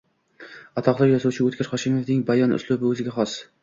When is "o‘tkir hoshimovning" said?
1.51-2.27